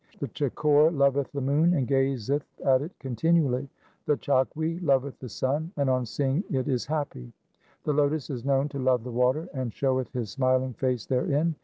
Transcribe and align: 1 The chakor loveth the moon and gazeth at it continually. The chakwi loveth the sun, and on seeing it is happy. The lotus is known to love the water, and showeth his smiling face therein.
1 0.17 0.17
The 0.19 0.27
chakor 0.49 0.89
loveth 0.89 1.31
the 1.31 1.41
moon 1.41 1.75
and 1.75 1.87
gazeth 1.87 2.43
at 2.65 2.81
it 2.81 2.91
continually. 2.97 3.69
The 4.07 4.17
chakwi 4.17 4.79
loveth 4.81 5.19
the 5.19 5.29
sun, 5.29 5.71
and 5.77 5.91
on 5.91 6.07
seeing 6.07 6.43
it 6.49 6.67
is 6.67 6.87
happy. 6.87 7.31
The 7.83 7.93
lotus 7.93 8.31
is 8.31 8.43
known 8.43 8.67
to 8.69 8.79
love 8.79 9.03
the 9.03 9.11
water, 9.11 9.47
and 9.53 9.71
showeth 9.71 10.11
his 10.11 10.31
smiling 10.31 10.73
face 10.73 11.05
therein. 11.05 11.53